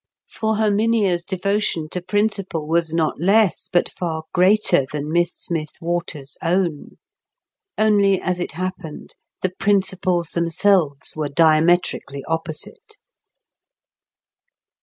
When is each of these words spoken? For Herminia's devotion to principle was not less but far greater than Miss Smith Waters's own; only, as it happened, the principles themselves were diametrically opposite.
For 0.27 0.55
Herminia's 0.55 1.23
devotion 1.23 1.87
to 1.89 2.01
principle 2.01 2.67
was 2.67 2.91
not 2.91 3.19
less 3.19 3.69
but 3.71 3.87
far 3.87 4.23
greater 4.33 4.87
than 4.91 5.11
Miss 5.11 5.31
Smith 5.37 5.73
Waters's 5.79 6.39
own; 6.41 6.97
only, 7.77 8.19
as 8.19 8.39
it 8.39 8.53
happened, 8.53 9.13
the 9.43 9.53
principles 9.59 10.29
themselves 10.29 11.15
were 11.15 11.29
diametrically 11.29 12.23
opposite. 12.27 12.97